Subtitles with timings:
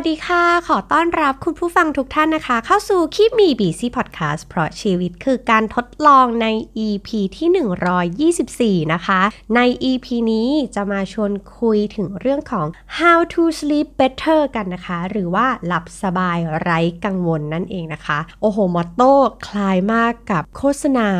[0.00, 6.46] วัสดีค่ะ ขอต้อนรับคุณผู้ฟังทุกท่านนะคะ เข้าสู่คีบมีบีซีพอดแคสต์เพราะชีวิตคือการทดลองใน
[6.86, 9.20] EP ที่ 124 นะคะ
[9.56, 12.66] ใน EP นี้จะมาชวนคุยถึงเรื่องของ
[12.98, 19.14] how to sleep better กันนะคะ หรือว่าหลับสบายไร้กังวลนั่นเองนะคะ โอ้โห มอตโต้
[19.46, 21.10] คล้ายมากกับโฆษณา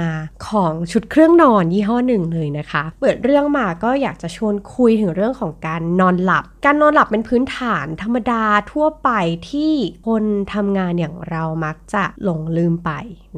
[0.49, 9.11] ของชุดเครื่องนอนยี่ห้อหนึ่งเลยนะคะ เปิดเรื่องมาก็อยากจะชวนคุยถึงเรื่องของการนอนหลับ การนอนหลับเป็นพื้นฐานธรรมดาทั่วไป
[9.51, 9.73] ที่
[10.07, 12.91] คนทำงานอย่างเรามักจะหลงลืมไป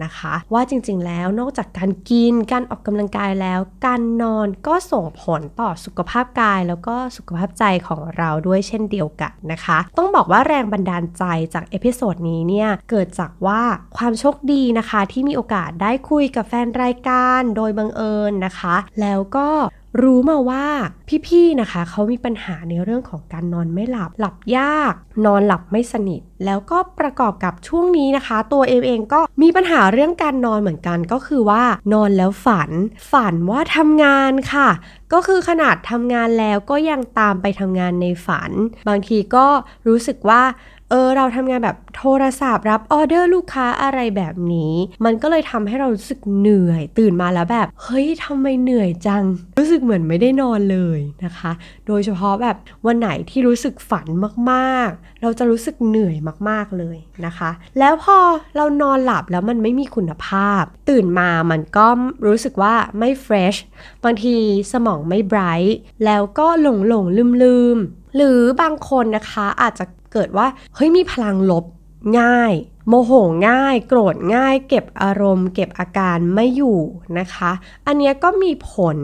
[0.05, 11.24] นะคะ ว่าจริงๆแล้วนอกจากการกินการออกกำลังกายแล้ว การนอนก็ส่งผลต่อสุขภาพกาย แล้วก็สุขภาพใจของเราด้วยเช่นเดียวกันนะคะ ต้องบอกว่าแรงบันดาลใจ
[11.55, 13.62] จาก episode นี้เนี่ยเกิดจากว่า
[13.97, 19.49] ความโชคดีนะคะที่มีโอกาสได้คุยกับแฟนรายการโดยบังเอิญนะคะ แล้วก็
[20.02, 20.66] รู้มาว่า
[21.27, 24.95] พี่ๆนะคะเขามีปัญหาในเรื่องของการนอนไม่หลับ หลับยาก
[25.27, 32.71] นอนหลับไม่สนิท แล้วก็ประกอบกับช่วงนี้นะคะ ตัวเอมเองก็มีปัญหาเรื่องการนอนเหมือนกันก็คือว่านอนแล้วฝัน
[33.13, 34.68] ฝันว่าทำงานค่ะ
[35.13, 38.51] ก็คือขนาดทำงานแล้วก็ยังตามไปทำงานในฝัน
[38.88, 39.46] บางทีก็
[39.88, 40.43] รู้สึกว่า
[40.91, 44.73] เออเราทำงานแบบโทรศัพท์ รับออเดอร์ลูกค้าอะไรแบบนี้
[45.05, 49.24] มันก็เลยทำให้เรารู้สึกเหนื่อย ตื่นมาแล้วแบบเฮ้ยทำไมเหนื่อยจัง
[49.59, 51.52] รู้สึกเหมือนไม่ได้นอนเลยนะคะ
[51.87, 54.07] โดยเฉพาะแบบวันไหนที่รู้สึกฝัน
[54.51, 56.16] มากๆ เราจะรู้สึกเหนื่อย
[56.49, 56.96] มากๆเลย
[57.27, 58.18] นะคะ แล้วพอ
[58.57, 61.87] เรานอนหลับแล้วมันไม่มีคุณภาพ ตื่นมามันก็
[62.27, 63.55] รู้สึกว่าไม่เฟรช
[64.05, 64.37] บางที
[64.72, 67.78] สมองไม่ไบรท์แล้วก็หลงหลงลืมลืม
[68.16, 71.65] หรือบางคนนะคะอาจจะ เกิดว่าเฮ้ยมีพลังลบ
[72.21, 72.53] ง่าย
[72.89, 73.12] โมโห
[73.49, 76.78] ง่าย โกรธง่าย เก็บอารมณ์ เก็บอาการไม่อยู่
[77.19, 77.50] นะคะ
[77.87, 78.97] อันนี้ก็มีผล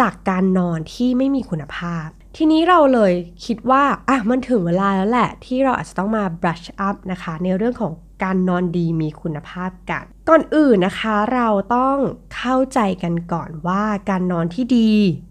[0.00, 2.06] จากการนอนที่ไม่มีคุณภาพ
[2.36, 3.12] ทีนี้เราเลย
[3.46, 7.92] คิดว่าอะมันถึงเวลาแล้วแหละ ที่เราอาจจะต้องมา brush up นะคะ ในเรื่องของ
[8.22, 11.96] การนอนดีมีคุณภาพกัน ก่อนอื่นนะคะเราต้อง
[12.36, 14.90] เข้าใจกันก่อนว่าการนอนที่ดี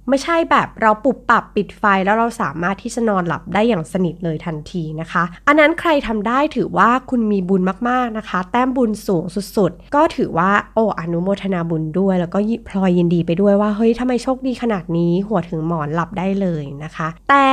[0.10, 9.24] ไม่ใช่แบบเราปุบปรับปิดไฟแล้วเราสามารถที่จะนอนหลับได้อย่างสนิทเลยทันทีนะคะ อันนั้นใครทำได้ถือว่าคุณมีบุญมากๆนะคะ แต้มบุญสูง
[9.58, 17.46] สุดๆ ก็ถือว่าโอ้อนุโมทนาบุญด้วย แล้วก็พลอยยินดีไปด้วยว่าเฮ้ยทำไมโชคดีขนาดนี้ หัวถึงหมอนหลับได้เลยนะคะ แต่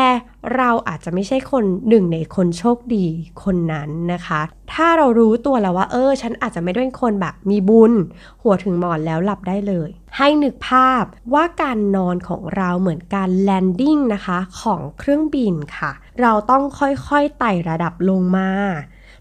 [0.56, 3.06] เราอาจจะไม่ใช่คนหนึ่งในคนโชคดี
[3.42, 4.40] คนนั้นนะคะ
[4.72, 7.92] ถ้าเรารู้ตัวแล้วว่า เออ ฉันอาจจะไม่ได้เป็นคนแบบมีบุญ
[8.42, 11.04] หัวถึงหมอนแล้วหลับได้เลย ให้นึกภาพ
[11.34, 18.50] ว่าการนอนของเราเหมือนการ landing นะคะของเครื่องบินค่ะ เราต้องค่อยๆไต่ระดับลงมา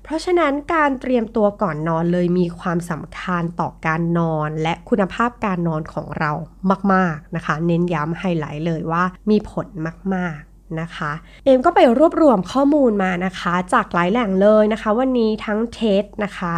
[0.04, 6.32] เพราะฉะนั้นการเตรียมตัวก่อนนอนเลยมีความสำคัญต่อการนอนและคุณภาพการนอนของเรา
[6.94, 9.68] มาก ๆนะคะ เน้นย้ำไฮไลท์เลยว่ามีผล
[10.16, 11.12] มาก ๆ นะคะ
[11.44, 16.54] เอมก็ไปรวบรวมข้อมูลมานะคะ จากหลายแหล่งเลยนะคะ วันนี้ทั้งเทสนะคะ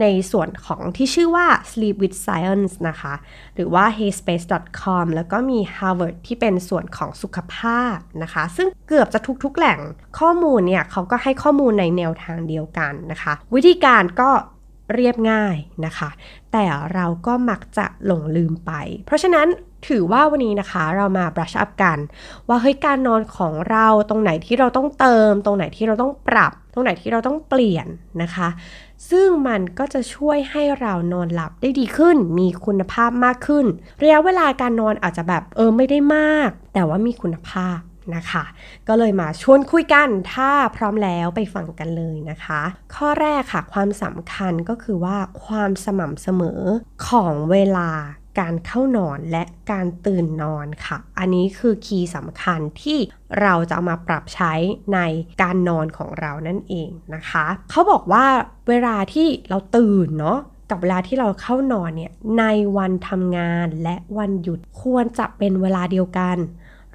[0.00, 3.14] ในส่วนของที่ชื่อว่า Sleep with Science นะคะ
[3.54, 9.78] หรือว่า heyspace.com แล้วก็มี Harvard ที่เป็นส่วนของสุขภาพนะคะ ซึ่งเกือบจะทุกๆแหล่ง
[10.18, 14.30] ข้อมูลเนี่ยเขาก็ให้ข้อมูลในแนวทางเดียวกันนะคะ วิธีการก็
[14.94, 15.56] เรียบง่าย
[15.86, 16.10] นะคะ
[16.52, 18.72] แต่เราก็มักจะหลงลืมไป
[19.06, 19.48] เพราะฉะนั้น
[19.88, 21.98] ถือว่าวันนี้นะคะเรามา brush up กัน
[22.48, 27.86] ว่าเฮ้ยการนอนของเราตรงไหนที่เราต้องเติม ตรงไหนที่เราต้องปรับ ตรงไหนที่เราต้องเปลี่ยน
[28.22, 28.48] นะคะ
[29.10, 33.66] ซึ่งมันก็จะช่วยให้เรานอนหลับได้ดีขึ้น มีคุณภาพมากขึ้น
[34.02, 37.78] ระยะเวลาการนอนอาจจะแบบเออไม่ได้มาก แต่ว่ามีคุณภาพ
[38.16, 38.44] นะคะ
[38.88, 42.60] ก็เลยมาชวนคุยกัน ถ้าพร้อมแล้วไปฟังกันเลยนะคะ
[42.94, 46.60] ข้อแรกค่ะ ความสำคัญก็คือว่าความสม่ำเสมอ
[47.08, 47.90] ของเวลา
[48.40, 52.98] การเข้านอนและการตื่นนอนค่ะ อันนี้คือคีย์สำคัญที่
[53.40, 54.52] เราจะเอามาปรับใช้
[54.94, 55.00] ใน
[55.42, 58.24] การนอนของเรานั่นเองนะคะ เขาบอกว่า
[58.68, 60.38] เวลาที่เราตื่นเนาะ
[60.70, 62.44] กับเวลาที่เราเข้านอนเนี่ยใน
[62.76, 66.36] วันทำงานและวันหยุดควรจะเป็นเวลาเดียวกัน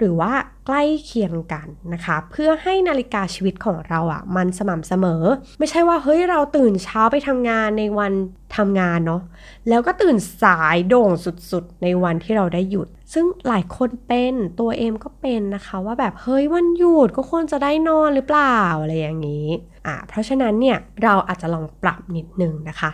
[0.02, 0.32] หรือว่า
[0.66, 5.22] ใกล้เคียงกันนะคะ เพื่อให้นาฬิกาชีวิตของเราอะ่ะ มันสม่ำเสมอ
[5.58, 8.12] ไม่ใช่ว่าเฮ้ยเราตื่นเช้าไปทำงานในวัน
[8.56, 9.22] ทำงานเนาะ
[9.68, 19.46] แล้วก็ตื่นสายโด่งสุดๆ ในวันที่เราได้หยุด ซึ่งหลายคนเป็นตัวเอมก็เป็นนะคะว่าแบบเฮ้ยวันหยุดก็ควรจะได้นอนหรือเปล่าอะไรอย่างนี้
[19.86, 22.90] อ่าเพราะฉะนั้นเนี่ยเราอาจจะลองปรับนิดนึงนะคะ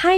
[0.00, 0.14] ให้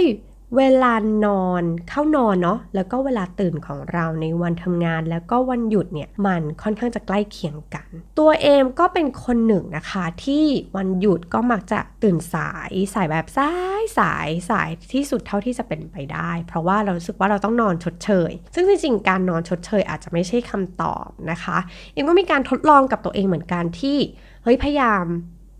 [0.57, 0.93] เวลา
[1.25, 7.87] นอนเข้านอนเนาะแล้วก็เวลาตื่นของเราในวันทำงาน แล้วก็วันหยุดเนี่ยมันค่อนข้างจะใกล้เคียงกัน
[8.19, 10.45] ตัวเอมก็เป็นคนหนึ่งนะคะที่
[10.77, 21.57] วันหยุดก็มักจะตื่นสายสายแบบสายสายสายที่สุดเท่าที่จะเป็นไปได้ เพราะว่าเราสึกว่าเราต้องนอนชดเชย ซึ่งจริงๆการนอนชดเชยอาจจะไม่ใช่คำตอบนะคะ
[21.93, 23.97] เอมก็มีการทดลองกับตัวเองเหมือนกันที่
[24.43, 25.05] เฮ้ยพยายาม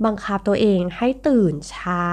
[0.05, 2.07] บังคับตัวเองให้ตื่นเช้า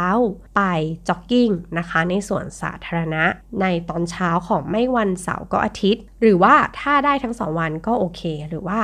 [0.56, 0.61] ไป
[1.08, 3.25] จ็อกกิ้งนะคะ ในสวนสาธารณะ
[3.61, 8.81] ในตอนเช้าของไม่วันเสาร์ก็อาทิตย์ หรือว่าถ้าได้ทั้งสองวันก็โอเค หรือว่า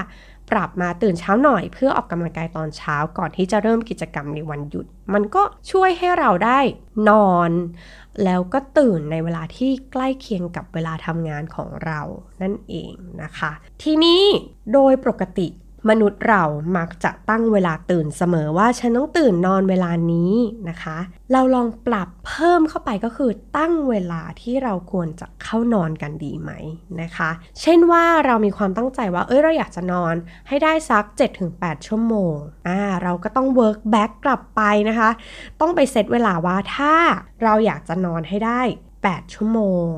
[0.50, 6.60] ปรับมาตื่นเช้าหน่อยเพื่อออกกำลังกายตอนเช้าก่อนที่จะเริ่มกิจกรรมในวันหยุด มันก็ช่วยให้เราได้
[7.08, 7.50] นอน
[8.24, 12.00] แล้วก็ตื่นในเวลาที่ใกล้เคียงกับเวลาทำงานของเรา
[12.42, 12.92] นั่นเอง
[13.22, 13.52] นะคะ
[13.82, 14.22] ทีนี้
[14.72, 15.48] โดยปกติ
[15.88, 16.44] มนุษย์เรา
[16.76, 20.32] มักจะตั้งเวลาตื่นเสมอว่าฉันต้องตื่นนอนเวลานี้
[20.68, 20.98] นะคะ
[21.32, 26.50] เราลองปรับเพิ่มเข้าไปก็คือตั้งเวลาที่เราควรจะเข้านอนกันดีไหม
[27.02, 27.30] นะคะ
[27.60, 30.14] เช่นว่าเรามีความตั้งใจว่าเอ้ยเราอยากจะนอน
[30.48, 31.04] ให้ได้สัก
[31.46, 32.36] 7-8 ชั่วโมง
[32.68, 35.10] อ่าเราก็ต้อง work back กลับไปนะคะ
[35.60, 36.94] ต้องไปเซตเวลาว่าถ้า
[37.42, 38.62] เราอยากจะนอนให้ได้
[39.06, 39.88] 8 ชั่วโมง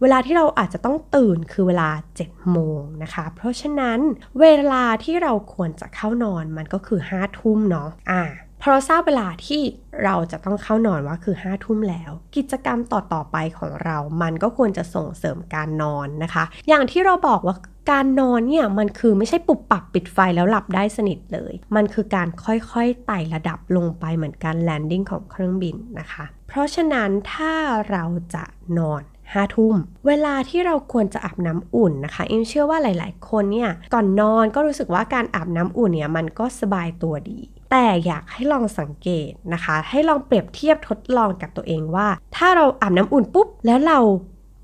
[0.00, 1.88] เวลาที่เราอาจจะต้องตื่นคือเวลา
[2.20, 3.98] 7 โมงนะคะ เพราะฉะนั้น
[4.40, 8.22] เวลาที่เราควรจะเข้านอนมันก็คือ 5 ทุ่มเนาะอ่า
[8.60, 9.62] พอเราทราบเวลาที่
[10.04, 17.56] เราจะต้องเข้านอนว่าคือ5้าทุ่มแล้ว กิจกรรมต่อๆไปของเรา มันก็ควรจะส่งเสริมการนอนนะคะ อย่างที่เราบอกว่า
[17.90, 27.54] การนอนเนี่ยมันคือไม่ใช่ปุบปับปิดไฟแล้วหลับได้สนิทเลย มันคือการค่อยๆไต่ระดับลงไปเหมือนการแลนดิ้งของเครื่องบินนะคะ เพราะฉะนั้นถ้า
[27.90, 28.04] เรา
[28.34, 28.44] จะ
[28.78, 29.02] นอน
[29.32, 29.74] ห้าทุ่ม
[30.06, 37.40] เวลาที่เราควรจะอาบน้ำอุ่นนะคะอิมเชื่อว่าหลาย ๆ คนเนี่ยก่อนนอนก็รู้สึกว่าการอาบน้ำอุ่นเนี่ยมันก็สบายตัวดี
[37.70, 43.98] แต่อยากให้ลองสังเกตนะคะ ให้ลองเปรียบเทียบทดลองกับตัวเองว่า ถ้าเราอาบน้ำอุ่นปุ๊บ แล้วเรา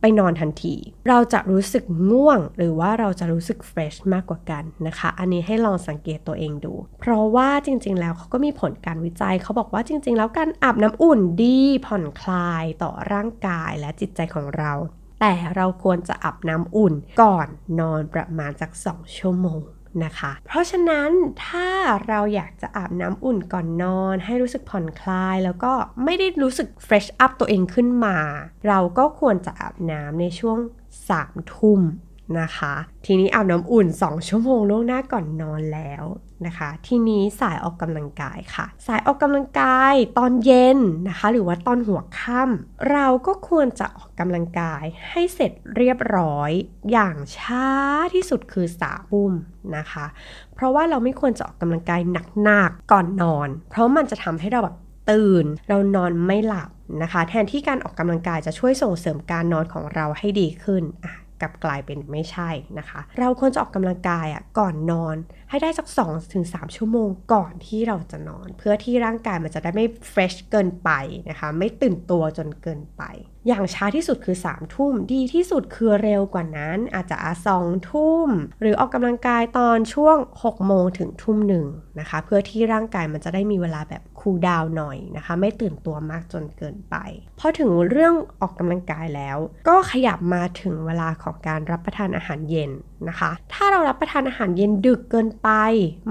[0.00, 0.75] ไปนอนทันที
[1.08, 14.72] เราจะรู้สึกง่วง หรือว่าเราจะรู้สึกเฟรชมากกว่ากันนะคะ อันนี้ให้ลองสังเกตตัวเองดู เพราะว่าจริงๆ แล้วเขาก็มีผลการวิจัย เขาบอกว่าจริง ๆ แล้วการอาบน้ำอุ่นดีผ่อนคลายต่อร่างกายและจิตใจของเรา
[15.20, 17.48] แต่เราควรจะอาบน้ำอุ่นก่อน
[17.81, 19.60] นอนประมาณสัก 2 ชั่วโมง
[20.04, 21.10] นะคะ เพราะฉะนั้น
[21.46, 21.69] ถ้า
[22.08, 25.72] เราอยากจะอาบน้ำอุ่นก่อนนอน ให้รู้สึกผ่อนคลาย แล้วก็
[26.04, 28.19] ไม่ได้รู้สึกเฟรชอัพตัวเองขึ้นมา
[28.69, 30.58] เราก็ควรจะอาบน้ำในช่วง
[31.10, 31.81] 3ทุ่ม
[32.40, 32.75] นะคะ
[33.06, 36.05] ทีนี้อาบน้ำอุ่น 2 ชั่วโมงล่วงหน้าก่อนนอนแล้ว
[36.46, 40.78] นะคะ ทีนี้สายออกกำลังกายค่ะ สายออกกำลังกายตอนเย็น
[41.08, 46.50] นะคะ หรือว่าตอนหัวค่ำเราก็ควรจะออกกำลังกายให้เสร็จเรียบร้อย
[46.93, 47.69] อย่างช้า
[48.14, 49.32] ที่สุดคือสาบุ่ม
[49.76, 50.06] นะคะ
[50.55, 52.00] เพราะว่าเราไม่ควรจะออกกำลังกาย
[52.44, 54.76] หนักๆก่อนนอน เพราะมันจะทำให้เราแบบ
[55.11, 56.70] ตื่น เรานอนไม่หลับ
[57.02, 60.84] นะคะ แทนที่การออกกำลังกายจะช่วยส่งเสริมการนอนของเราให้ดีขึ้น
[61.41, 65.17] กลับกลายเป็นไม่ใช่นะคะ เราควรจะออกกำลังกายอะก่อนนอน
[65.50, 65.87] ให้ได้สัก
[66.33, 70.91] 2-3ชั่วโมงก่อนที่เราจะนอน เพื่อที่ร่างกายมันจะได้ไม่เฟรชเกินไป
[71.31, 73.03] นะคะ ไม่ตื่นตัวจนเกินไป
[73.46, 77.16] อย่างช้าที่สุดคือ3ามทุ่มดีที่สุดคือเร็วกว่านั้นอาจจะ
[77.46, 78.28] สองทุ่ม
[78.60, 81.66] หรือออกกำลังกายตอนช่วง6โมงถึงทุ่มหนึ่ง
[82.00, 86.96] นะคะ เพื่อที่ร่างกายมันจะได้มีเวลาแบบคูลดาวน์หน่อยนะคะ ไม่ตื่นตัวมากจนเกินไป
[87.38, 89.38] พอถึงเรื่องออกกำลังกายแล้ว
[89.69, 92.70] ก็ขยับมาถึงเวลาของการรับประทานอาหารเย็น
[93.08, 95.48] นะคะ ถ้าเรารับประทานอาหารเย็นดึกเกินไป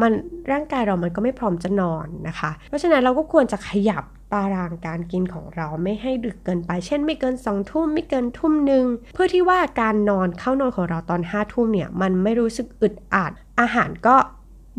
[0.01, 0.11] มัน
[0.51, 4.03] ร่างกายเรามันก็ไม่พร้อมจะนอนนะคะ เพราะฉะนั้นเราก็ควรจะขยับ
[4.35, 14.15] ตารางการกินของเราไม่ให้ดึกเกินไป เช่นไม่เกินสองทุ่มไม่เกินทุ่มหนึ่งเพื่อที่ว่าการนอนเข้านอนของเราตอนห้าทุ่มเนี่ยมันไม่รู้สึกอึดอัดอาหารก็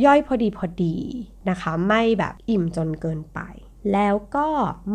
[0.04, 0.96] ย่อยพอดีพอดี
[1.48, 3.40] นะคะ ไม่แบบอิ่มจนเกินไป
[3.92, 4.48] แล้วก็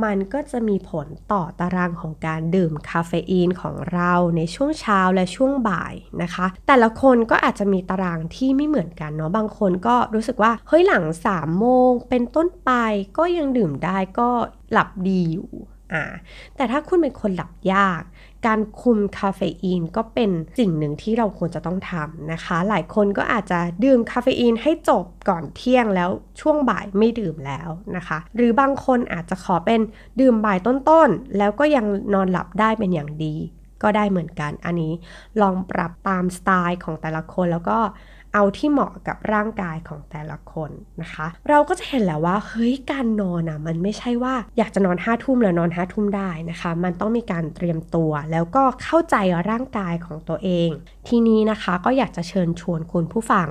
[0.03, 12.71] มันก็จะมีผลต่อตารางของการดื่มคาเฟอีนของเราในช่วงเช้าและช่วงบ่ายนะคะ แต่ละคนก็อาจจะมีตารางที่ไม่เหมือนกันเนาะบางคนก็รู้สึกว่าเฮ้ยหลัง3โมงเป็นต้นไป
[13.17, 14.29] ก็ยังดื่มได้ก็
[14.71, 15.51] หลับดีอยู่
[15.93, 16.05] อ่า
[16.55, 18.01] แต่ถ้าคุณเป็นคนหลับยาก
[18.47, 29.81] การคุมคาเฟอีนก็เป็นสิ่งหนึ่งที่เราควรจะต้องทำนะคะ หลายคนก็อาจจะดื่มคาเฟอีนให้จบก่อนเที่ยงแล้วช่วงบ่ายไม่ดื่มแล้วนะคะ หรือบางคนอาจจะขอเป็น
[30.19, 33.35] ดื่มบ่ายต้นๆ แล้วก็ยังนอนหลับได้เป็นอย่างดี
[33.83, 34.93] ก็ได้เหมือนกันอันนี้
[35.41, 37.79] ลองปรับตามสไตล์ของแต่ละคนแล้วก็
[38.33, 40.71] เอาที่เหมาะกับร่างกายของแต่ละคน
[41.01, 49.15] นะคะ เราก็จะเห็นแล้วว่าเฮ้ยการนอนอะมันไม่ใช่ว่าอยากจะนอนห้าทุ่มแล้วนอนห้าทุ่มได้นะคะ มันต้องมีการเตรียมตัวแล้วก็เข้าใจ
[49.49, 50.69] ร่างกายของตัวเอง
[51.07, 53.47] ทีนี้นะคะก็อยากจะเชิญชวนคุณผู้ฟัง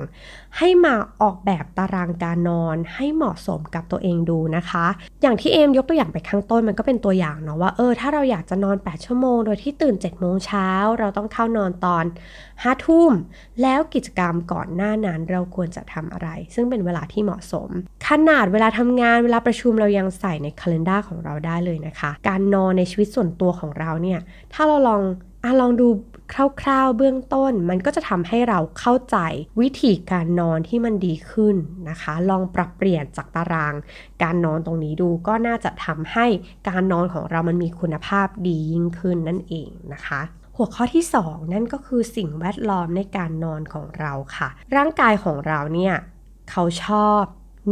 [0.57, 4.85] ให้มาออกแบบตารางการนอนให้เหมาะสมกับตัวเองดูนะคะ
[5.21, 10.69] อย่างที่เอมยกตัวอย่างไปข้างต้นมันก็เป็นตัวอย่างเนาะว่าเออถ้าเราอยากจะนอน 8 ชั่วโมง โดยที่ตื่น7โมงเช้า
[10.99, 12.05] เราต้องเข้านอนตอน
[12.45, 13.11] 5ทุ่ม
[13.61, 17.69] แล้วกิจกรรมก่อนหน้านั้นเราควรจะทำอะไร ซึ่งเป็นเวลาที่เหมาะสม
[18.07, 24.19] ขนาดเวลาทำงานเวลาประชุมเรายังใส่ในคัล endar ของเราได้เลยนะคะ การนอนในชีวิตส่วนตัวของเราเนี่ย
[24.53, 25.01] ถ้าเราลอง
[25.43, 25.87] อลองดู
[26.61, 29.17] คร่าวๆเบื้องต้น มันก็จะทำให้เราเข้าใจ
[29.61, 31.55] วิธีการนอนที่มันดีขึ้น
[31.89, 33.73] นะคะ ลองปรับเปลี่ยนจากตาราง
[34.23, 36.25] การนอนตรงนี้ดูก็น่าจะทำให้
[36.69, 40.21] การนอนของเรามันมีคุณภาพดียิ่งขึ้นนั่นเองนะคะ
[40.63, 45.95] หัวข้อที่ 2 นั่นก็คือสิ่งแวดล้อมในการนอนของเราค่ะ ร่างกายของเราเนี่ย
[46.51, 47.23] เขาชอบ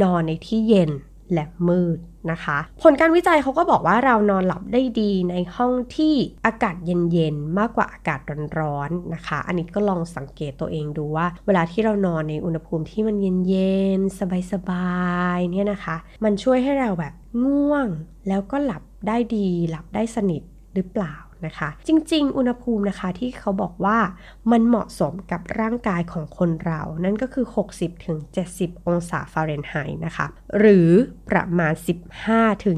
[0.03, 0.91] นอนในที่เย็น
[1.33, 1.97] และมืด
[2.31, 6.13] นะคะ ผลการวิจัยเขาก็บอกว่าเรานอนหลับได้ดีในห้องที่
[6.45, 8.19] อากาศเย็นๆ มากกว่าอากาศ
[8.59, 13.15] ร้อนๆนะคะ อันนี้ก็ลองสังเกตตัวเองดูว่า เวลาที่เรานอนในอุณหภูมิที่มัน
[13.47, 14.19] เย็นๆ
[14.51, 14.99] สบา
[15.35, 17.87] ยๆ เนี่ยนะคะ มันช่วยให้เราแบบง่วง
[18.27, 20.41] แล้วก็หลับได้ดี หลับได้สนิท
[20.75, 21.15] หรือเปล่า
[21.45, 23.97] นะคะ จริง ๆ อุณหภูมินะคะที่เขาบอกว่า
[24.51, 27.45] มันเหมาะสมกับร่างกายของคนเรา นั่นก็คือ
[28.15, 30.25] 60-70 องศาฟาเรนไฮต์นะคะ
[30.59, 30.89] หรือ
[31.29, 31.73] ประมาณ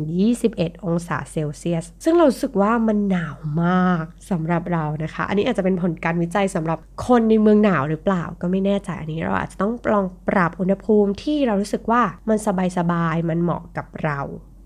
[0.09, 6.77] 15-21 องศาเซลเซียส ซึ่งเราสึกว่ามันหนาวมากสำหรับเรานะคะ อันนี้อาจจะเป็นผลการวิจัยสำหรับ
[7.07, 12.37] คนในเมืองหนาวหรือเปล่าก็ไม่แน่ใจอันนี้เราอาจจะต้องลองปรับอุณหภูมิที่เรารู้สึกว่ามัน
[12.77, 14.19] สบายๆมันเหมาะกับเรา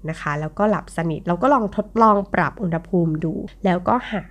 [0.10, 3.34] นะคะ แล้วก็หลับสนิท เราก็ลองทดลองปรับอุณหภูมิดู
[3.66, 4.24] แล้วก็หา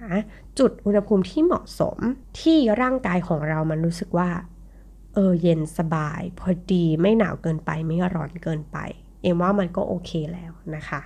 [0.59, 1.99] จุดอุณหภูมิที่เหมาะสม
[2.41, 4.31] ที่ร่างกายของเรามันรู้สึกว่า
[5.15, 8.79] เออเย็นสบาย พอดีไม่หนาวเกินไปไม่ร้อนเกินไป
[9.23, 11.01] เอ็มว่ามันก็โอเคแล้วนะคะ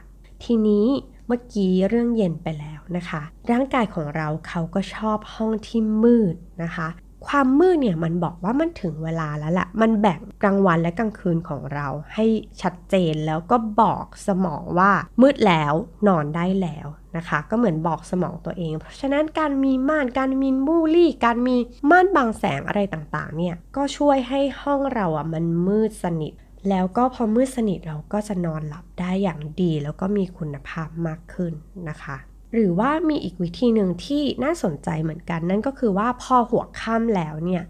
[0.44, 0.87] ทีนี้
[1.26, 6.88] เมื่อกี้เรื่องเย็นไปแล้วนะคะ ร่างกายของเราเขาก็ชอบห้องที่มืดนะคะ
[7.26, 12.26] ความมืดเนี่ยมันบอกว่ามันถึงเวลาแล้วละ่ะมันแบ่งกลางวันและกลางคืนของเราให้
[12.62, 14.90] ชัดเจนแล้วก็บอกสมองว่า
[15.22, 15.72] มืดแล้ว
[16.08, 21.56] นอนได้แล้วนะคะ ก็เหมือนบอกสมองตัวเอง เพราะฉะนั้นการมีม่าน การมีมูลี่การมี
[21.90, 26.32] ม่านบังแสงอะไรต่างๆ เนี่ยก็ช่วยให้ห้องเราอะมันมืดสนิท
[26.68, 31.52] แล้วก็พอมืดสนิทเราก็จะนอนหลับได้อย่างดี แล้วก็มีคุณภาพมากขึ้น
[31.88, 32.16] นะคะ
[32.52, 37.62] หรือว่ามีอีกวิธีหนึ่งที่น่าสนใจเหมือนกัน นั่นก็คือว่าพอหัวค่ำแล้วเนี่ย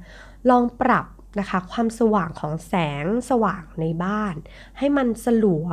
[0.50, 1.06] ลองปรับ
[1.38, 4.34] นะคะความสว่างของแสงสว่างในบ้าน
[4.78, 5.66] ให้มันสลัว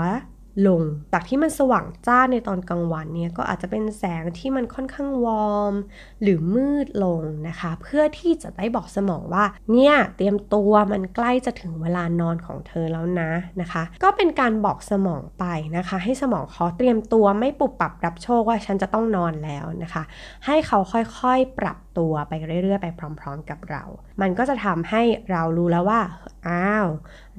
[0.67, 0.81] ลง
[1.13, 5.74] จากที่มันสว่างจ้าในตอนกลางวันเนี่ยก็อาจจะเป็นแสงที่มันค่อนข้างวอร์ม
[6.21, 13.31] หรือมืดลงนะคะ เพื่อที่จะได้บอกสมองว่า เนี่ยเตรียมตัวมันใกล้จะถึงเวลานอนของเธอแล้วนะ
[13.62, 15.45] นะคะ ก็เป็นการบอกสมองไป
[15.77, 20.03] นะคะ ให้สมองเขาเตรียมตัวไม่ปุบปรับรับโชคว่าฉันจะต้องนอนแล้วนะคะ
[20.45, 22.34] ให้เขาค่อยๆปรับ ตัวไป
[22.64, 22.88] เรื่อยๆ ไป
[23.20, 23.84] พร้อมๆกับเรา
[24.22, 26.02] มันก็จะทำให้เรารู้แล้วว่า
[26.48, 26.88] อ้าว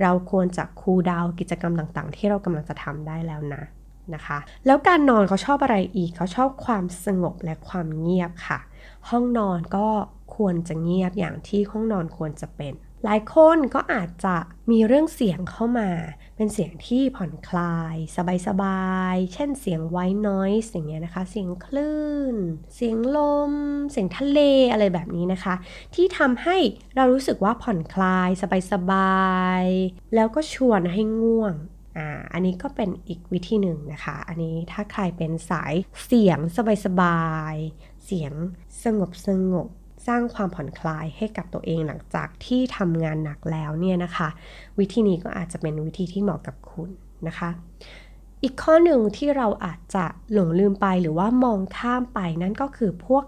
[0.00, 3.62] เราควรจะคูลดาวกิจกรรมต่างๆ ที่เรากำลังจะทำได้แล้วนะ
[4.14, 8.58] นะคะ แล้วการนอนเขาชอบอะไรอีก เขาชอบความสงบและความเงียบค่ะ
[9.10, 9.88] ห้องนอนก็
[10.36, 12.74] ควรจะเงียบอย่างที่ห้องนอนควรจะเป็น
[13.08, 14.36] หลายคนก็อาจจะ
[14.70, 15.90] มีเรื่องเสียงเข้ามา
[16.36, 17.96] เป็นเสียงที่ผ่อนคลาย
[18.46, 22.36] สบายๆ เช่นเสียงไวน้อยเสียงเงี้ยนะคะ เสียงคลื่น
[22.74, 23.18] เสียงล
[23.50, 23.52] ม
[23.90, 24.40] เสียงทะเล
[24.72, 25.54] อะไรแบบนี้นะคะ
[25.94, 26.56] ที่ทำให้
[26.96, 28.28] เรารู้สึกว่าผ่อนคลาย
[28.72, 31.54] สบายๆ แล้วก็ชวนให้ง่วง
[31.96, 35.74] อ่าอันนี้ก็เป็นอีกวิธีหนึ่งนะคะ อันนี้ถ้าใครเป็นสาย
[36.06, 36.38] เสียง
[36.86, 38.32] สบายๆ เสียง
[38.82, 39.68] สงบสงบ
[40.06, 44.28] สร้างความผ่อนคลายให้กับตัวเองหลังจากที่ทำงานหนักแล้วเนี่ยนะคะ
[44.78, 46.90] วิธีนี้ก็อาจจะเป็นวิธีที่เหมาะกับคุณ
[47.26, 47.50] นะคะ
[48.42, 53.24] อีกข้อหนึ่งที่เราอาจจะหลงลืมไปหรือว่ามองข้ามไปนั่นก็คือพวก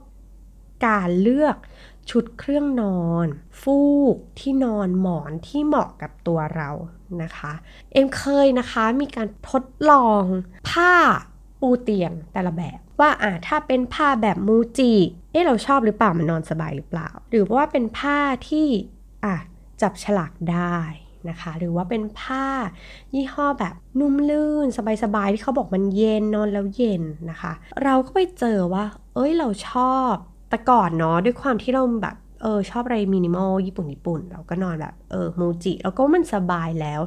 [0.87, 1.57] การเลือก
[2.11, 3.27] ชุดเครื่องนอน
[3.61, 3.81] ฟู
[4.15, 6.71] กที่นอนหมอนที่เหมาะกับตัวเรา
[7.23, 7.53] นะคะ
[7.93, 10.23] เอ็มเคยนะคะมีการทดลอง
[10.71, 10.93] ผ้า
[11.61, 14.93] ปูเตียงแต่ละแบบ ว่าอ่าถ้าเป็นผ้าแบบมูจิ
[15.33, 18.67] เอ๊ะเราชอบหรือเปล่ามันนอนสบายหรือเปล่า หรือว่าเป็นผ้าที่
[19.25, 19.37] อะ
[19.83, 20.79] จับฉลากได้
[21.29, 22.47] นะคะหรือว่าเป็นผ้า
[23.15, 24.67] ยี่ห้อแบบนุ่มลื่น
[25.05, 28.85] สบายๆที่เขาบอกมันเย็นนอนแล้วเย็นนะคะ เราก็ไปเจอว่า
[29.15, 30.12] เอ้ยเราชอบ
[30.50, 37.00] แต่ก่อนเนาะด้วยความที่เราแบบ เออชอบอะไรมินิมอลญี่ปุ่นญี่ปุ่น เราก็นอนแบบเออมูจิแล้วก็มันสบายแล้ว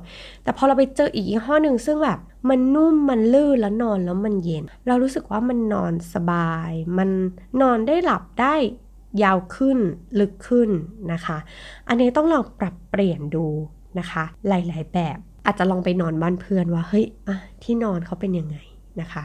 [0.43, 2.19] แต่พอเราไปเจออีกยี่ห้อหนึ่งซึ่งแบบ
[2.49, 7.09] มันนุ่มมันลื่นแล้วนอนแล้วมันเย็น เรารู้สึกว่ามันนอนสบาย มัน
[7.61, 8.55] นอนได้หลับได้
[9.23, 9.77] ยาวขึ้น
[10.19, 10.69] ลึกขึ้น
[11.11, 11.37] นะคะ
[11.87, 13.45] อันนี้ต้องลองปรับเปลี่ยนดู
[13.99, 17.05] นะคะ หลาย ๆ แบบอาจจะลองไปนอนบ้านเพื่อนว่าเฮ้ย
[17.63, 18.57] ที่นอนเขาเป็นยังไง
[19.01, 19.23] นะคะ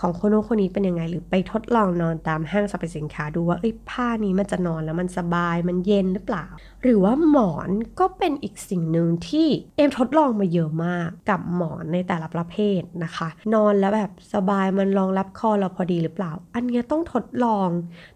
[0.00, 6.46] ของคนโน้นคนนี้เป็นยังไง หรือไปทดลองนอนตามห้างสรรพสินค้าดูว่าเอ้ยผ้านี้มันจะนอนแล้วมันสบายมันเย็นหรือเปล่า
[6.82, 7.70] หรือว่าหมอน
[8.00, 17.68] ก็เป็นอีกสิ่งหนึ่งที่เอ็มทดลองมาเยอะมากกับหมอนในแต่ละประเภทนะคะ นอนแล้วแบบสบายมันรองรับคอเราพอดีหรือเปล่า อันนี้ต้องทดลอง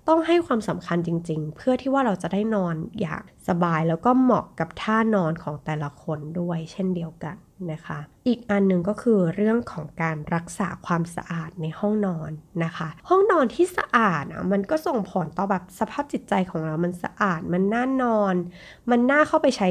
[0.09, 7.37] ต้องให้ความสำคัญจริง ๆ เพื่อที่ว่าเราจะได้นอนอย่างสบายแล้วก็เหมาะกับท่านอนของแต่ละคนด้วย เช่นเดียวกัน
[7.73, 12.31] นะคะ อีกอันหนึ่งก็คือเรื่องของการรักษาความสะอาดในห้องนอน
[12.64, 18.35] นะคะ ห้องนอนที่สะอาดอะมันก็ส่งผลต่อแบบสภาพจิตใจของเรามันสะอาด มันน่านอน
[18.90, 19.69] มันน่าเข้าไปใช้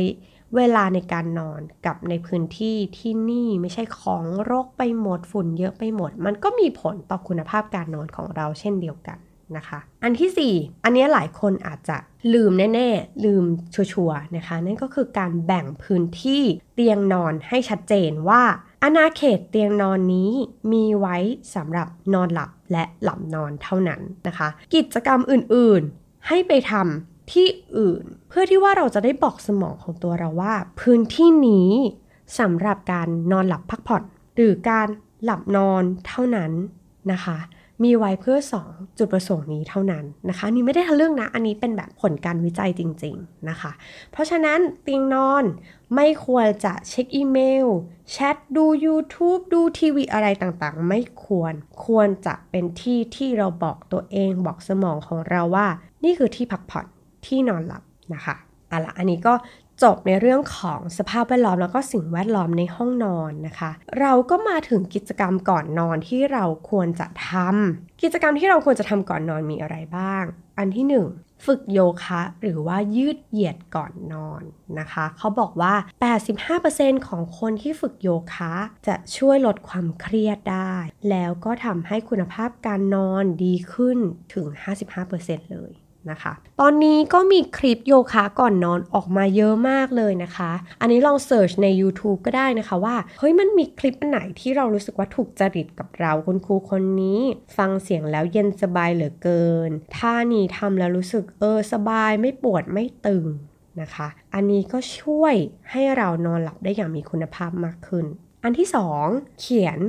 [0.56, 9.18] เวลาในการนอนกับในพื้นที่ที่นี่ไม่ใช่ของรกไปหมดฝุ่นเยอะไปหมด มันก็มีผลต่อคุณภาพการนอนของเราเช่นเดียวกัน
[9.58, 11.98] นะคะ อันที่ 4 อันนี้หลายคนอาจจะ
[12.34, 13.44] ลืมแน่ ๆ ลืม
[13.74, 16.44] ชัวร์ๆนะคะ นั่นก็คือการแบ่งพื้นที่
[16.74, 18.42] เตียงนอนให้ชัดเจนว่า
[18.84, 20.32] อาณาเขตเตียงนอนนี้
[20.72, 21.18] มีไว้
[21.56, 31.70] สำหรับนอนหลับและหลับนอนเท่านั้นนะคะ กิจกรรมอื่นๆ ให้ไปทำที่อื่น เพื่อที่ว่าเราจะได้บอกสมองของตัวเราว่า พื้นที่นี้
[32.40, 34.04] สำหรับการนอนหลับพักผ่อน
[34.36, 34.88] หรือการ
[35.24, 36.52] หลับนอนเท่านั้น
[37.12, 37.38] นะคะ
[37.84, 43.72] มีไว้เพื่อ 2 จุดประสงค์นี้เท่านั้นนะคะนี่ไม่ได้ทะลึ่งนะ อันนี้เป็นแบบผลการวิจัยจริง ๆนะคะ
[44.12, 45.44] เพราะฉะนั้นเตียงนอน
[45.96, 47.68] ไม่ควรจะเช็คอีเมล
[48.12, 51.54] แชทดู YouTube ดูทีวีอะไรต่างๆ ไม่ควร
[51.86, 55.68] ควรจะเป็นที่ที่เราบอกตัวเองบอกสมองของเราว่า
[56.04, 56.86] นี่คือที่พักผ่อน
[57.26, 57.84] ที่นอนหลับ
[58.14, 58.36] นะคะ
[58.72, 59.34] อะละอันนี้ก็
[59.84, 70.24] จบในเรื่องของสภาพแวดล้อมแล้วก็สิ่งแวดล้อมในห้องนอนนะคะ เราก็มาถึงกิจกรรมก่อนนอนที่เราควรจะทำกิจกรรมที่เราควรจะทำก่อนนอนมีอะไรบ้าง
[70.58, 74.44] อันที่ 1ฝึกโยคะหรือว่ายืดเหยียดก่อนนอน
[74.80, 75.74] นะคะ เขาบอกว่า
[76.40, 78.54] 85%ของคนที่ฝึกโยคะ
[78.88, 80.76] จะช่วยลดความเครียดได้
[81.10, 83.98] แล้วก็ทำให้คุณภาพการนอนดีขึ้น
[84.34, 84.46] ถึง
[85.00, 85.72] 55%เลย
[86.10, 97.20] นะคะ ตอนนี้ก็มีคลิปโยคะก่อนนอนออกมาเยอะมากเลยนะคะ อันนี้ลองเสิร์ชใน YouTube ก็ได้นะคะว่า เฮ้ยมันมีคลิปไหนที่เรารู้สึกว่าถูกจริตกับเราคุณครูคนนี้
[97.58, 103.26] ฟังเสียงแล้วเย็นสบายเหลือเกิน ท่านี้ทำแล้วรู้สึกเออสบายไม่ปวดไม่ตึง
[103.82, 105.36] นะคะ อันนี้ก็ช่วย
[105.72, 108.06] ให้เรานอนหลับได้อย่างมีคุณภาพมากขึ้น
[108.44, 108.68] อันที่
[109.04, 109.80] 2 เขียน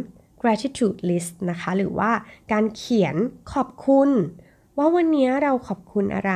[0.42, 2.10] gratitude list นะคะ หรือว่า
[2.52, 3.14] การเขียน
[3.52, 4.10] ขอบคุณ
[4.78, 6.34] ว่าวันนี้เราขอบคุณอะไร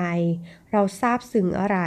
[0.73, 1.79] เราซาบซึ้งอะไร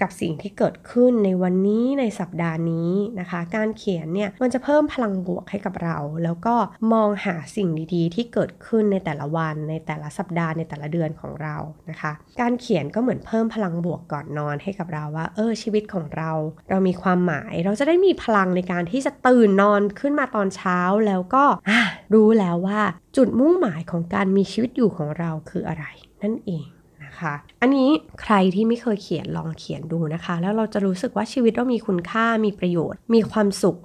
[0.00, 6.54] กับสิ่งที่เกิดขึ้นในวันนี้ในสัปดาห์นี้นะคะ การเขียนเนี่ยมันจะเพิ่มพลังบวกให้กับเรา แล้วก็
[6.92, 11.56] มองหาสิ่งดีๆ ที่เกิดขึ้นในแต่ละวัน ในแต่ละสัปดาห์ในแต่ละเดือนของเรา
[11.90, 16.30] นะคะ การเขียนก็เหมือนเพิ่มพลังบวกก่อนนอนให้กับเราว่า เออชีวิตของเรา
[16.70, 21.44] เรามีความหมายเราจะได้มีพลังในการที่จะตื่นนอนขึ้นมาตอนเช้าแล้วก็
[22.12, 22.80] รู้แล้วว่า
[23.16, 25.84] จุดมุ่งหมายของการมีชีวิตอยู่ของเราคืออะไร
[26.22, 26.66] นั่นเอง
[27.04, 27.90] นะคะอันนี้
[28.22, 33.78] ใครที่ไม่เคยเขียนลองเขียนดูนะคะ แล้วเราจะรู้สึกว่าชีวิตเรามีคุณค่ามีประโยชน์ มีความสุข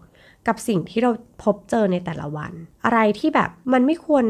[0.47, 1.11] กับสิ่งที่เรา
[1.43, 2.51] พบเจอในแต่ละวัน
[2.85, 4.25] อะไรที่แบบมันไม่ควร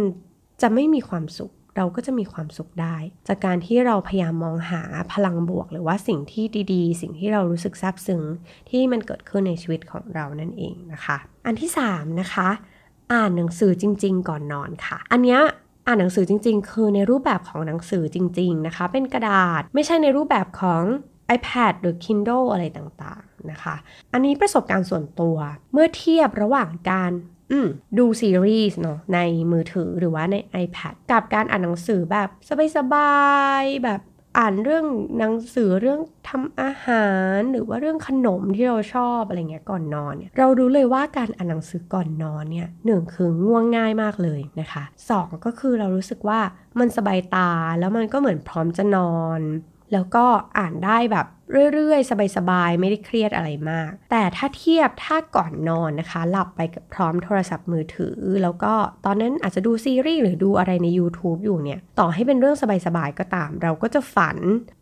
[0.62, 2.96] จะไม่มีความสุข เราก็จะมีความสุขได้
[3.28, 4.82] จากการที่เราพยายามมองหา
[5.14, 8.24] พลังบวก หรือว่าสิ่งที่ดี ๆ สิ่งที่เรารู้สึกซาบซึ้ง
[8.70, 12.50] ที่มันเกิดขึ้นในชีวิตของเรานั่นเองนะคะ อันที่3นะคะ
[13.14, 15.42] อ่านหนังสือจริง ๆ ก่อนนอนค่ะ อันเนี้ย
[15.88, 20.84] อ่านหนังสือจริง ๆ คือในรูปแบบของหนังสือจริง ๆ นะคะ เป็นกระดาษไม่ใช่ในรูปแบบของ
[21.38, 23.76] iPad หรือ Kindle อะไรต่างๆนะคะ
[24.14, 25.38] อันนี้ประสบการณ์ส่วนตัว
[25.74, 27.12] เมื่อเทียบระหว่างการ
[27.98, 29.20] ดูซีรีส์เนาะใน
[29.52, 32.30] มือถือหรือว่าใน iPad กับการอ่านหนังสือแบบ
[32.78, 33.16] สบา
[33.62, 34.02] ยๆแบบ
[34.38, 34.86] อ่านเรื่อง
[35.20, 46.40] หนังสือเรื่องทำอาหารหรือว่าเรื่องขนมที่เราชอบอะไรเงี้ยก่อนนอนเนี่ยเรารู้เลยว่าการอ่านหนังสือก่อนนอนเนี่ยหนึ่งคือง่วงง่ายมากเลยนะคะสองก็คือเรารู้สึกว่า
[46.80, 49.42] มันสบายตาแล้วมันก็เหมือนพร้อมจะนอน
[49.94, 50.26] แล้วก็
[50.58, 51.28] อ่านได้แบบ
[51.74, 58.74] เรื่อยๆ สบายๆ ไม่ได้เครียดอะไรมาก แต่ถ้าเทียบถ้าก่อนนอนนะคะ หลับไปกับพร้อมโทรศัพท์มือถือ แล้วก็
[59.06, 64.38] ตอนนั้นอาจจะดูซีรีส์หรือดูอะไรใน YouTube อยู่เนี่ย ต่อให้เป็นเรื่องสบายๆ ก็ตาม เราก็จะฝัน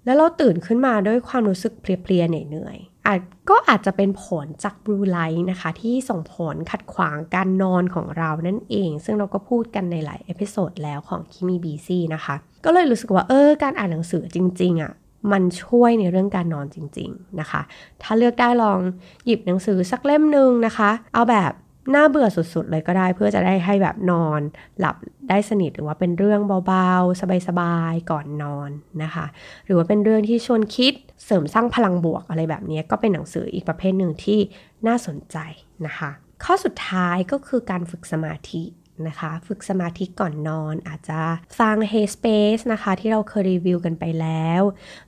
[0.05, 14.91] แล้วเราตื่นขึ้นมาด้วยความรู้สึกเพลียๆเหนื่อยๆอาจก็อาจจะเป็นผลจาก blue light นะคะ ที่ส่งผลขัดขวางการนอนของเรานั่นเอง ซึ่งเราก็พูดกันในหลาย episode แล้วของ Kimi BC นะคะ ก็เลยรู้สึกว่าเออการอ่านหนังสือจริง ๆอะ่ะ
[15.31, 17.61] มันช่วยในเรื่องการนอนจริง ๆนะคะ
[18.03, 18.79] ถ้าเลือกได้ลอง
[19.25, 21.53] หยิบหนังสือสักเล่มหนึ่งนะคะ เอาแบบ
[21.95, 24.41] น่าเบื่อสุดๆ เลยก็ได้เพื่อจะได้ให้แบบนอน
[24.79, 24.95] หลับ
[25.29, 28.69] ได้สนิทหรือว่าเป็นเรื่องเบาๆ สบายๆ ก่อนนอน
[29.03, 29.25] นะคะ
[29.65, 30.93] หรือว่าเป็นเรื่องที่ชวนคิด
[31.25, 34.39] เสริมสร้างพลังบวกอะไรแบบนี้ก็เป็นหนังสืออีกประเภทหนึ่งที่
[34.87, 35.37] น่าสนใจ
[35.85, 36.09] นะคะ
[36.43, 38.63] ข้อสุดท้ายก็คือการฝึกสมาธิ
[39.07, 41.21] นะคะ ฝึกสมาธิก่อนนอนอาจจะ
[41.59, 44.61] ฟัง Hey Space นะคะ ที่เราเคยรีวิวกันไปแล้ว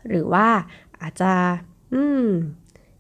[0.08, 0.48] หรือว่า
[1.02, 1.32] อาจจะ
[1.93, 2.28] อืม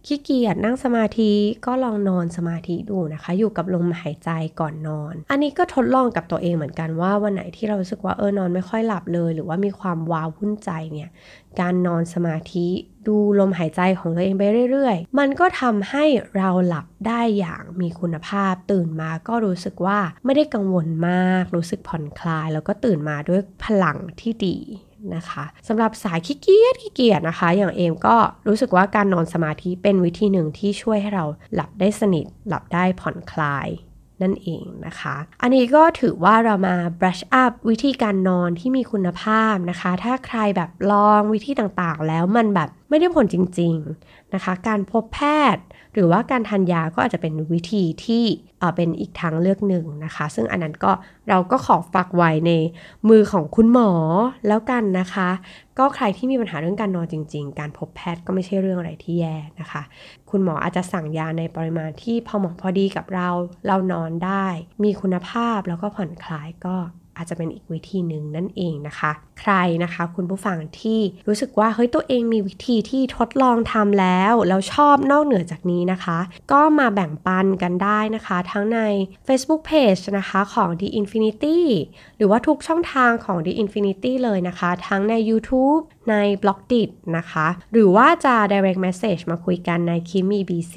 [0.07, 1.31] ขี้เกียจนั่งสมาธิ
[1.65, 11.09] ก็ลองนอนสมาธิดูนะคะ อยู่กับลมหายใจก่อนนอน อันนี้ก็ทดลองกับตัวเองเหมือนกันว่าวันไหนที่เรารู้สึกว่าเออนอนไม่ค่อยหลับเลย หรือว่ามีความว้าวุ่นใจเนี่ย
[11.59, 12.67] การนอนสมาธิ
[13.07, 16.05] ดูลมหายใจของตัวเองไปเรื่อยๆ มันก็ทำให้
[16.37, 24.57] เราหลับได้อย่างมีคุณภาพ ตื่นมาก็รู้สึกว่าไม่ได้กังวลมาก รู้สึกผ่อนคลาย แล้วก็ตื่นมาด้วยพลังที่ดี
[25.15, 28.15] นะคะสำหรับสายขี้เกียจขี้เกียจนะคะ อย่างเอมก็
[28.47, 33.67] รู้สึกว่าการนอนสมาธิเป็นวิธีหนึ่งที่ช่วยให้เราหลับได้สนิท หลับได้ผ่อนคลาย
[34.21, 45.19] นั่นเองนะคะ อันนี้ก็ถือว่าเรามา brush up วิธีการนอนที่มีคุณภาพนะคะ ถ้าใครแบบลองวิธีต่างๆ แล้วมันแบบไม่ได้ผลจริง ๆนะคะ การพบแพ
[45.55, 48.23] ทย์ หรือว่าการทานยาก็อาจจะเป็นวิธีที่
[48.75, 50.91] เป็นอีกทางเลือกหนึ่งนะคะ ซึ่งอันนั้นก็
[51.29, 52.51] เราก็ขอฝากไว้ใน
[53.09, 53.91] มือของคุณหมอ
[54.47, 55.29] แล้วกันนะคะ
[55.79, 59.81] ก็ใครที่มีปัญหาเรื่องการนอนจริง ๆ การพบแพทย์ก็ไม่ใช่เรื่องอะไรที่แย่นะคะ
[60.29, 63.29] คุณหมออาจจะสั่งยาในปริมาณที่พอเหมาะพอดีกับเรา
[63.67, 64.45] เรานอนได้
[64.83, 66.75] มีคุณภาพแล้วก็ผ่อนคลายก็
[67.17, 76.19] อาจจะเป็นอีกวิธีหนึ่งนั่นเองนะคะ ใครนะคะคุณผู้ฟังที่รู้สึกว่าเฮ้ยตัวเองมีวิธีที่ทดลองทำแล้วแล้วชอบนอกเหนือจากนี้นะคะ
[76.51, 78.79] ก็มาแบ่งปันกันได้นะคะ ทั้งใน
[79.27, 81.59] Facebook Page นะคะของ The Infinity
[82.17, 87.47] หรือว่าทุกช่องทางของ The Infinity เลยนะคะ ทั้งใน YouTube ใน b l o g d i t นะคะ
[87.73, 90.75] หรือว่าจะ direct message มาคุยกันใน Kimi BC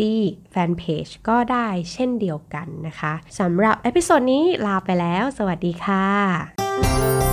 [0.55, 7.26] Fanpage ก็ได้เช่นเดียวกันนะคะสำหรับ episode นี้ลาไปแล้ว สวัสดีค่ะ